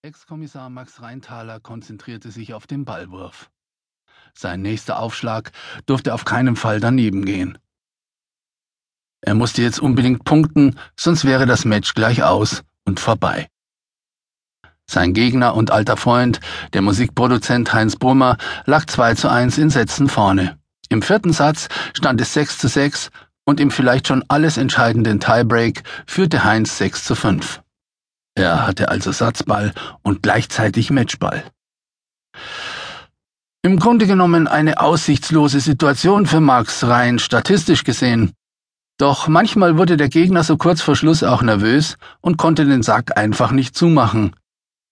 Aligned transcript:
Ex-Kommissar 0.00 0.70
Max 0.70 1.02
Rheintaler 1.02 1.58
konzentrierte 1.58 2.30
sich 2.30 2.54
auf 2.54 2.68
den 2.68 2.84
Ballwurf. 2.84 3.50
Sein 4.32 4.62
nächster 4.62 5.00
Aufschlag 5.00 5.50
durfte 5.86 6.14
auf 6.14 6.24
keinen 6.24 6.54
Fall 6.54 6.78
daneben 6.78 7.24
gehen. 7.24 7.58
Er 9.22 9.34
musste 9.34 9.60
jetzt 9.60 9.80
unbedingt 9.80 10.22
punkten, 10.22 10.78
sonst 10.96 11.24
wäre 11.24 11.46
das 11.46 11.64
Match 11.64 11.94
gleich 11.94 12.22
aus 12.22 12.62
und 12.84 13.00
vorbei. 13.00 13.48
Sein 14.86 15.14
Gegner 15.14 15.56
und 15.56 15.72
alter 15.72 15.96
Freund, 15.96 16.38
der 16.74 16.82
Musikproduzent 16.82 17.72
Heinz 17.72 17.96
Brummer, 17.96 18.36
lag 18.66 18.86
2 18.86 19.14
zu 19.14 19.28
1 19.28 19.58
in 19.58 19.68
Sätzen 19.68 20.08
vorne. 20.08 20.60
Im 20.90 21.02
vierten 21.02 21.32
Satz 21.32 21.68
stand 21.92 22.20
es 22.20 22.32
6 22.34 22.58
zu 22.58 22.68
6 22.68 23.10
und 23.44 23.58
im 23.58 23.72
vielleicht 23.72 24.06
schon 24.06 24.24
alles 24.28 24.58
entscheidenden 24.58 25.18
Tiebreak 25.18 25.82
führte 26.06 26.44
Heinz 26.44 26.78
6 26.78 27.02
zu 27.02 27.16
5. 27.16 27.62
Er 28.38 28.66
hatte 28.66 28.88
also 28.88 29.10
Satzball 29.10 29.72
und 30.02 30.22
gleichzeitig 30.22 30.90
Matchball. 30.90 31.42
Im 33.62 33.78
Grunde 33.80 34.06
genommen 34.06 34.46
eine 34.46 34.80
aussichtslose 34.80 35.58
Situation 35.58 36.26
für 36.26 36.40
Max 36.40 36.84
rein 36.84 37.18
statistisch 37.18 37.82
gesehen. 37.82 38.32
Doch 38.96 39.26
manchmal 39.26 39.76
wurde 39.76 39.96
der 39.96 40.08
Gegner 40.08 40.44
so 40.44 40.56
kurz 40.56 40.80
vor 40.80 40.94
Schluss 40.94 41.22
auch 41.24 41.42
nervös 41.42 41.96
und 42.20 42.36
konnte 42.36 42.64
den 42.64 42.82
Sack 42.82 43.18
einfach 43.18 43.50
nicht 43.50 43.76
zumachen. 43.76 44.36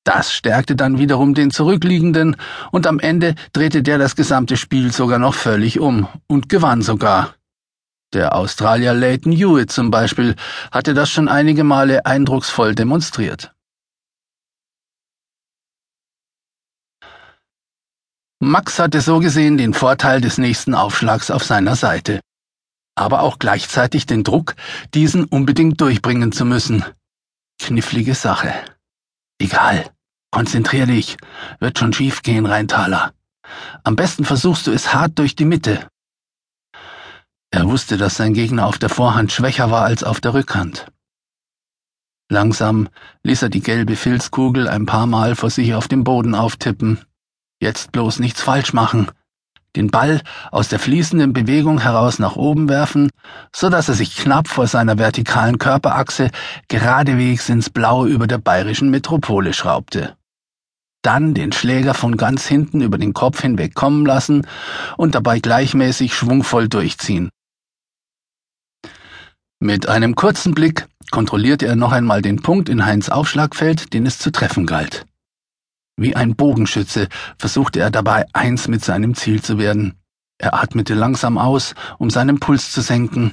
Das 0.05 0.33
stärkte 0.33 0.77
dann 0.77 0.99
wiederum 0.99 1.35
den 1.35 1.51
Zurückliegenden 1.51 2.37
und 2.73 2.87
am 2.87 3.01
Ende 3.01 3.35
drehte 3.53 3.83
der 3.83 3.99
das 3.99 4.17
gesamte 4.17 4.57
Spiel 4.57 4.93
sogar 4.93 5.19
noch 5.19 5.35
völlig 5.35 5.79
um 5.81 6.09
und 6.29 6.49
gewann 6.49 6.83
sogar. 6.83 7.35
Der 8.13 8.35
Australier 8.35 8.95
Leighton 8.95 9.33
Hewitt 9.33 9.73
zum 9.73 9.91
Beispiel 9.91 10.37
hatte 10.71 10.95
das 10.95 11.11
schon 11.11 11.29
einige 11.29 11.65
Male 11.65 12.07
eindrucksvoll 12.07 12.75
demonstriert. 12.75 13.53
Max 18.39 18.79
hatte 18.79 19.01
so 19.01 19.19
gesehen 19.19 19.57
den 19.57 19.75
Vorteil 19.75 20.21
des 20.21 20.39
nächsten 20.39 20.75
Aufschlags 20.75 21.31
auf 21.31 21.43
seiner 21.43 21.75
Seite, 21.75 22.21
aber 22.95 23.23
auch 23.23 23.39
gleichzeitig 23.39 24.07
den 24.07 24.25
Druck, 24.25 24.55
diesen 24.95 25.25
unbedingt 25.25 25.81
durchbringen 25.81 26.33
zu 26.33 26.45
müssen. 26.45 26.85
Knifflige 27.59 28.15
Sache. 28.15 28.53
Egal, 29.41 29.91
konzentrier 30.31 30.87
dich, 30.87 31.17
wird 31.59 31.79
schon 31.79 31.93
schief 31.93 32.23
gehen, 32.23 32.47
Rheintaler. 32.47 33.15
Am 33.85 33.97
besten 33.97 34.25
versuchst 34.25 34.67
du 34.67 34.71
es 34.71 34.95
hart 34.95 35.19
durch 35.19 35.35
die 35.35 35.45
Mitte. 35.45 35.89
Er 37.51 37.69
wusste, 37.69 37.97
dass 37.97 38.17
sein 38.17 38.35
Gegner 38.35 38.67
auf 38.67 38.79
der 38.79 38.89
Vorhand 38.89 39.33
schwächer 39.33 39.71
war 39.71 39.85
als 39.85 40.05
auf 40.05 40.21
der 40.21 40.35
Rückhand. 40.35 40.87
Langsam 42.29 42.89
ließ 43.23 43.43
er 43.43 43.49
die 43.51 43.63
gelbe 43.63 43.95
Filzkugel 43.95 44.69
ein 44.69 44.85
paar 44.85 45.07
Mal 45.07 45.37
vor 45.37 45.51
sich 45.51 45.75
auf 45.75 45.87
dem 45.87 46.03
Boden 46.03 46.35
auftippen. 46.35 47.01
Jetzt 47.61 47.93
bloß 47.93 48.19
nichts 48.19 48.43
falsch 48.43 48.73
machen. 48.73 49.11
Den 49.77 49.91
Ball 49.91 50.23
aus 50.51 50.69
der 50.69 50.79
fließenden 50.79 51.33
Bewegung 51.33 51.81
heraus 51.81 52.19
nach 52.19 52.35
oben 52.35 52.69
werfen, 52.69 53.11
so 53.55 53.69
dass 53.69 53.89
er 53.89 53.95
sich 53.95 54.17
knapp 54.17 54.49
vor 54.49 54.67
seiner 54.67 54.99
vertikalen 54.99 55.59
Körperachse 55.59 56.31
geradewegs 56.69 57.49
ins 57.49 57.71
Blaue 57.71 58.09
über 58.09 58.27
der 58.27 58.39
bayerischen 58.39 58.91
Metropole 58.91 59.53
schraubte. 59.53 60.17
Dann 61.03 61.35
den 61.35 61.53
Schläger 61.53 61.95
von 61.95 62.17
ganz 62.17 62.47
hinten 62.47 62.81
über 62.81 62.99
den 62.99 63.13
Kopf 63.13 63.43
hinweg 63.43 63.75
kommen 63.75 64.05
lassen 64.05 64.47
und 64.97 65.15
dabei 65.15 65.39
gleichmäßig 65.39 66.15
schwungvoll 66.15 66.69
durchziehen. 66.69 67.31
Mit 69.59 69.89
einem 69.89 70.15
kurzen 70.15 70.55
Blick 70.55 70.87
kontrollierte 71.11 71.67
er 71.67 71.77
noch 71.77 71.93
einmal 71.93 72.21
den 72.21 72.43
Punkt 72.43 72.69
in 72.69 72.85
Heinz 72.85 73.09
Aufschlagfeld, 73.09 73.95
den 73.95 74.05
es 74.05 74.19
zu 74.19 74.31
treffen 74.31 74.67
galt. 74.67 75.07
Wie 75.97 76.15
ein 76.15 76.37
Bogenschütze 76.37 77.09
versuchte 77.39 77.81
er 77.81 77.91
dabei, 77.91 78.27
eins 78.35 78.69
mit 78.69 78.85
seinem 78.85 79.15
Ziel 79.15 79.43
zu 79.43 79.59
werden. 79.59 79.95
Er 80.39 80.53
atmete 80.55 80.93
langsam 80.93 81.39
aus, 81.39 81.75
um 81.99 82.11
seinen 82.11 82.39
Puls 82.39 82.71
zu 82.71 82.83
senken. 82.83 83.33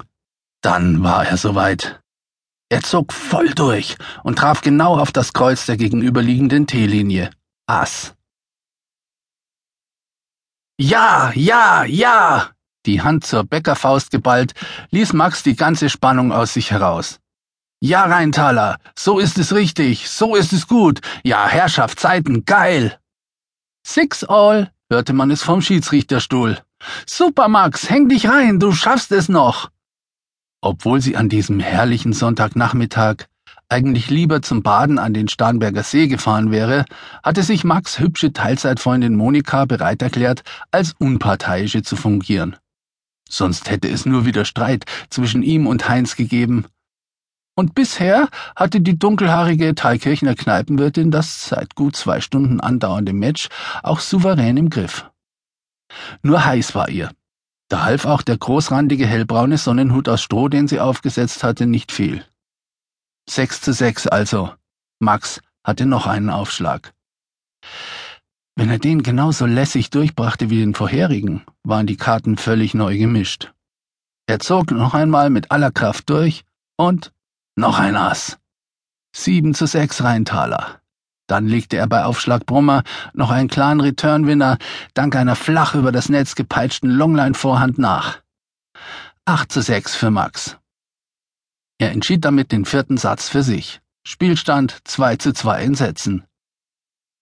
Dann 0.62 1.04
war 1.04 1.28
er 1.28 1.36
soweit. 1.36 2.00
Er 2.70 2.82
zog 2.82 3.12
voll 3.12 3.50
durch 3.50 3.98
und 4.24 4.40
traf 4.40 4.62
genau 4.62 4.98
auf 4.98 5.12
das 5.12 5.34
Kreuz 5.34 5.66
der 5.66 5.76
gegenüberliegenden 5.76 6.68
T-Linie. 6.68 7.32
Ass. 7.68 8.16
Ja, 10.80 11.32
ja, 11.36 11.84
ja! 11.84 12.53
Die 12.86 13.02
Hand 13.02 13.26
zur 13.26 13.44
Bäckerfaust 13.44 14.12
geballt, 14.12 14.54
ließ 14.92 15.14
Max 15.14 15.44
die 15.44 15.56
ganze 15.56 15.90
Spannung 15.90 16.32
aus 16.32 16.54
sich 16.54 16.72
heraus. 16.72 17.20
Ja, 17.86 18.06
Rheintaler, 18.06 18.78
so 18.98 19.20
ist 19.20 19.38
es 19.38 19.54
richtig, 19.54 20.10
so 20.10 20.36
ist 20.36 20.54
es 20.54 20.68
gut. 20.68 21.02
Ja, 21.24 21.48
Herrschaft, 21.48 22.00
Zeiten, 22.00 22.46
geil. 22.46 22.98
Six 23.86 24.24
all, 24.24 24.72
hörte 24.90 25.12
man 25.12 25.32
es 25.32 25.44
vom 25.44 25.62
Schiedsrichterstuhl. 25.62 26.60
Super, 27.06 27.50
Max, 27.50 27.90
häng 27.90 28.08
dich 28.08 28.30
rein, 28.30 28.60
du 28.60 28.72
schaffst 28.72 29.12
es 29.12 29.28
noch. 29.28 29.70
Obwohl 30.62 31.02
sie 31.02 31.18
an 31.18 31.28
diesem 31.28 31.60
herrlichen 31.60 32.14
Sonntagnachmittag 32.14 33.28
eigentlich 33.68 34.10
lieber 34.10 34.42
zum 34.42 34.64
Baden 34.64 34.98
an 34.98 35.14
den 35.14 35.28
Starnberger 35.28 35.84
See 35.84 36.08
gefahren 36.08 36.52
wäre, 36.52 36.86
hatte 37.22 37.44
sich 37.44 37.66
Max 37.66 38.00
hübsche 38.00 38.32
Teilzeitfreundin 38.32 39.16
Monika 39.16 39.66
bereit 39.66 40.02
erklärt, 40.02 40.44
als 40.72 40.94
Unparteiische 41.00 41.82
zu 41.82 41.98
fungieren 41.98 42.56
sonst 43.36 43.70
hätte 43.70 43.90
es 43.90 44.06
nur 44.06 44.26
wieder 44.26 44.46
Streit 44.46 44.86
zwischen 45.10 45.44
ihm 45.44 45.68
und 45.68 45.90
Heinz 45.90 46.16
gegeben. 46.16 46.66
Und 47.56 47.76
bisher 47.76 48.30
hatte 48.56 48.82
die 48.82 48.98
dunkelhaarige 48.98 49.76
Thalkirchner 49.76 50.36
Kneipenwirtin 50.36 51.12
das 51.12 51.50
seit 51.50 51.76
gut 51.76 51.96
zwei 51.96 52.20
Stunden 52.20 52.60
andauernde 52.60 53.14
Match 53.14 53.50
auch 53.84 54.00
souverän 54.00 54.58
im 54.58 54.70
Griff. 54.70 55.10
Nur 56.24 56.44
heiß 56.44 56.74
war 56.74 56.90
ihr. 56.90 57.12
Da 57.70 57.84
half 57.84 58.06
auch 58.06 58.22
der 58.24 58.38
großrandige 58.38 59.06
hellbraune 59.06 59.58
Sonnenhut 59.58 60.10
aus 60.10 60.22
Stroh, 60.22 60.48
den 60.48 60.68
sie 60.68 60.80
aufgesetzt 60.80 61.44
hatte, 61.44 61.66
nicht 61.66 61.92
viel. 61.92 62.26
Sechs 63.30 63.62
zu 63.62 63.72
sechs 63.72 64.08
also. 64.08 64.52
Max 65.00 65.42
hatte 65.64 65.86
noch 65.86 66.08
einen 66.08 66.30
Aufschlag. 66.30 66.94
Wenn 68.56 68.70
er 68.70 68.80
den 68.80 69.02
genauso 69.02 69.46
lässig 69.46 69.90
durchbrachte 69.90 70.50
wie 70.50 70.60
den 70.60 70.76
vorherigen, 70.76 71.44
waren 71.64 71.88
die 71.88 71.98
Karten 71.98 72.38
völlig 72.38 72.74
neu 72.74 72.98
gemischt. 72.98 73.52
Er 74.28 74.40
zog 74.40 74.72
noch 74.72 74.94
einmal 74.94 75.30
mit 75.30 75.52
aller 75.52 75.72
Kraft 75.72 76.10
durch 76.10 76.44
und 76.78 77.12
noch 77.56 77.80
ein 77.80 77.96
Ass. 77.96 78.38
Sieben 79.16 79.54
zu 79.54 79.66
sechs 79.66 80.04
Rheintaler. 80.04 80.82
Dann 81.28 81.48
legte 81.48 81.78
er 81.78 81.88
bei 81.88 82.04
Aufschlag 82.04 82.46
Brummer 82.46 82.84
noch 83.14 83.32
einen 83.32 83.48
klaren 83.48 83.80
Returnwinner 83.80 84.58
dank 84.94 85.16
einer 85.16 85.36
flach 85.36 85.74
über 85.74 85.92
das 85.92 86.10
Netz 86.10 86.36
gepeitschten 86.36 86.90
Longline-Vorhand 86.90 87.78
nach. 87.78 88.22
Acht 89.26 89.52
zu 89.52 89.62
sechs 89.62 89.96
für 89.96 90.12
Max. 90.12 90.58
Er 91.80 91.92
entschied 91.92 92.24
damit 92.24 92.52
den 92.52 92.66
vierten 92.66 92.98
Satz 92.98 93.30
für 93.30 93.42
sich. 93.42 93.82
Spielstand 94.06 94.80
zwei 94.84 95.16
zu 95.16 95.34
zwei 95.34 95.64
in 95.64 95.76
Sätzen. 95.76 96.26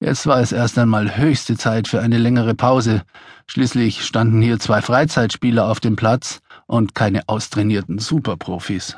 Jetzt 0.04 0.26
war 0.26 0.40
es 0.40 0.52
erst 0.52 0.80
einmal 0.80 1.16
höchste 1.16 1.56
Zeit 1.58 1.88
für 1.88 2.02
eine 2.02 2.18
längere 2.18 2.56
Pause. 2.56 3.04
Schließlich 3.46 4.04
standen 4.04 4.42
hier 4.42 4.58
zwei 4.58 4.82
Freizeitspieler 4.82 5.70
auf 5.70 5.80
dem 5.80 5.96
Platz 5.96 6.42
und 6.66 6.96
keine 6.96 7.30
austrainierten 7.30 8.00
Superprofis. 8.00 8.98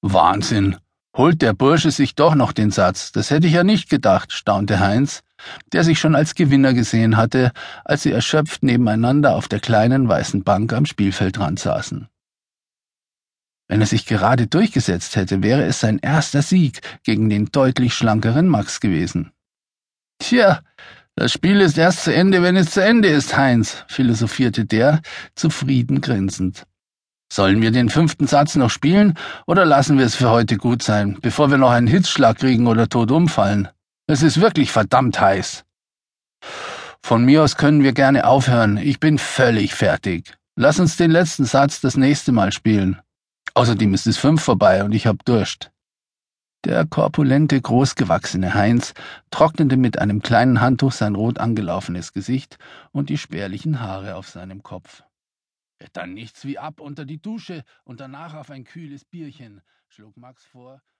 Wahnsinn. 0.00 0.76
Holt 1.16 1.40
der 1.40 1.52
Bursche 1.52 1.92
sich 1.92 2.16
doch 2.16 2.34
noch 2.34 2.50
den 2.50 2.72
Satz. 2.72 3.12
Das 3.12 3.30
hätte 3.30 3.46
ich 3.46 3.52
ja 3.52 3.62
nicht 3.62 3.88
gedacht, 3.88 4.32
staunte 4.32 4.80
Heinz, 4.80 5.22
der 5.72 5.84
sich 5.84 6.00
schon 6.00 6.16
als 6.16 6.34
Gewinner 6.34 6.74
gesehen 6.74 7.16
hatte, 7.16 7.52
als 7.84 8.02
sie 8.02 8.10
erschöpft 8.10 8.64
nebeneinander 8.64 9.36
auf 9.36 9.46
der 9.46 9.60
kleinen 9.60 10.08
weißen 10.08 10.42
Bank 10.42 10.72
am 10.72 10.84
Spielfeldrand 10.84 11.60
saßen. 11.60 12.08
Wenn 13.68 13.80
er 13.80 13.86
sich 13.86 14.06
gerade 14.06 14.48
durchgesetzt 14.48 15.14
hätte, 15.14 15.44
wäre 15.44 15.62
es 15.62 15.78
sein 15.78 16.00
erster 16.00 16.42
Sieg 16.42 16.80
gegen 17.04 17.30
den 17.30 17.52
deutlich 17.52 17.94
schlankeren 17.94 18.48
Max 18.48 18.80
gewesen. 18.80 19.30
Tja, 20.22 20.60
das 21.16 21.32
Spiel 21.32 21.60
ist 21.60 21.76
erst 21.76 22.04
zu 22.04 22.14
Ende, 22.14 22.42
wenn 22.42 22.54
es 22.54 22.70
zu 22.70 22.80
Ende 22.80 23.08
ist, 23.08 23.36
Heinz, 23.36 23.84
philosophierte 23.88 24.64
der, 24.64 25.02
zufrieden 25.34 26.00
grinsend. 26.00 26.64
Sollen 27.32 27.60
wir 27.60 27.72
den 27.72 27.88
fünften 27.88 28.28
Satz 28.28 28.54
noch 28.54 28.70
spielen 28.70 29.18
oder 29.48 29.64
lassen 29.64 29.98
wir 29.98 30.06
es 30.06 30.14
für 30.14 30.30
heute 30.30 30.58
gut 30.58 30.84
sein, 30.84 31.18
bevor 31.20 31.50
wir 31.50 31.58
noch 31.58 31.72
einen 31.72 31.88
Hitzschlag 31.88 32.38
kriegen 32.38 32.68
oder 32.68 32.88
tot 32.88 33.10
umfallen? 33.10 33.66
Es 34.06 34.22
ist 34.22 34.40
wirklich 34.40 34.70
verdammt 34.70 35.20
heiß. 35.20 35.64
Von 37.02 37.24
mir 37.24 37.42
aus 37.42 37.56
können 37.56 37.82
wir 37.82 37.92
gerne 37.92 38.24
aufhören. 38.24 38.76
Ich 38.76 39.00
bin 39.00 39.18
völlig 39.18 39.74
fertig. 39.74 40.34
Lass 40.54 40.78
uns 40.78 40.96
den 40.96 41.10
letzten 41.10 41.46
Satz 41.46 41.80
das 41.80 41.96
nächste 41.96 42.30
Mal 42.30 42.52
spielen. 42.52 43.00
Außerdem 43.54 43.92
ist 43.92 44.06
es 44.06 44.18
fünf 44.18 44.40
vorbei 44.40 44.84
und 44.84 44.92
ich 44.92 45.08
hab 45.08 45.24
Durst. 45.24 45.72
Der 46.64 46.86
korpulente, 46.86 47.60
großgewachsene 47.60 48.54
Heinz 48.54 48.94
trocknete 49.32 49.76
mit 49.76 49.98
einem 49.98 50.22
kleinen 50.22 50.60
Handtuch 50.60 50.92
sein 50.92 51.16
rot 51.16 51.38
angelaufenes 51.38 52.12
Gesicht 52.12 52.56
und 52.92 53.08
die 53.10 53.18
spärlichen 53.18 53.80
Haare 53.80 54.14
auf 54.14 54.28
seinem 54.28 54.62
Kopf. 54.62 55.02
Dann 55.92 56.14
nichts 56.14 56.44
wie 56.44 56.58
ab 56.58 56.78
unter 56.78 57.04
die 57.04 57.20
Dusche 57.20 57.64
und 57.82 57.98
danach 57.98 58.34
auf 58.34 58.50
ein 58.50 58.62
kühles 58.62 59.04
Bierchen, 59.04 59.60
schlug 59.88 60.16
Max 60.16 60.44
vor 60.44 60.82